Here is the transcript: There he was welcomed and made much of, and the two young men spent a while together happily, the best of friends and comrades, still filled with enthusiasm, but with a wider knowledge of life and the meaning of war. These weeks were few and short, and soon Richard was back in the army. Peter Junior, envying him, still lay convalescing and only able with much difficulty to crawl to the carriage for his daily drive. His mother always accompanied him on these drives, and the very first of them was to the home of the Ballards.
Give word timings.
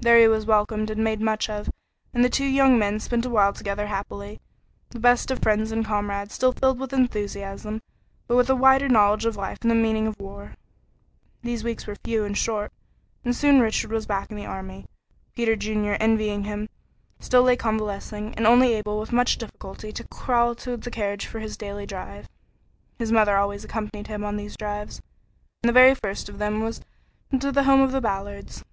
There 0.00 0.18
he 0.18 0.26
was 0.26 0.46
welcomed 0.46 0.90
and 0.90 1.04
made 1.04 1.20
much 1.20 1.48
of, 1.48 1.70
and 2.12 2.24
the 2.24 2.28
two 2.28 2.44
young 2.44 2.76
men 2.76 2.98
spent 2.98 3.24
a 3.24 3.30
while 3.30 3.52
together 3.52 3.86
happily, 3.86 4.40
the 4.90 4.98
best 4.98 5.30
of 5.30 5.38
friends 5.38 5.70
and 5.70 5.84
comrades, 5.84 6.34
still 6.34 6.50
filled 6.50 6.80
with 6.80 6.92
enthusiasm, 6.92 7.80
but 8.26 8.34
with 8.34 8.50
a 8.50 8.56
wider 8.56 8.88
knowledge 8.88 9.26
of 9.26 9.36
life 9.36 9.58
and 9.62 9.70
the 9.70 9.76
meaning 9.76 10.08
of 10.08 10.18
war. 10.18 10.56
These 11.42 11.62
weeks 11.62 11.86
were 11.86 11.94
few 12.04 12.24
and 12.24 12.36
short, 12.36 12.72
and 13.24 13.32
soon 13.36 13.60
Richard 13.60 13.92
was 13.92 14.06
back 14.08 14.28
in 14.28 14.36
the 14.36 14.44
army. 14.44 14.86
Peter 15.36 15.54
Junior, 15.54 15.96
envying 16.00 16.42
him, 16.42 16.68
still 17.20 17.44
lay 17.44 17.54
convalescing 17.54 18.34
and 18.34 18.44
only 18.44 18.74
able 18.74 18.98
with 18.98 19.12
much 19.12 19.38
difficulty 19.38 19.92
to 19.92 20.08
crawl 20.08 20.56
to 20.56 20.76
the 20.76 20.90
carriage 20.90 21.26
for 21.26 21.38
his 21.38 21.56
daily 21.56 21.86
drive. 21.86 22.28
His 22.98 23.12
mother 23.12 23.36
always 23.36 23.64
accompanied 23.64 24.08
him 24.08 24.24
on 24.24 24.36
these 24.36 24.56
drives, 24.56 25.00
and 25.62 25.68
the 25.68 25.72
very 25.72 25.94
first 25.94 26.28
of 26.28 26.38
them 26.40 26.58
was 26.60 26.80
to 27.38 27.52
the 27.52 27.62
home 27.62 27.82
of 27.82 27.92
the 27.92 28.00
Ballards. 28.00 28.64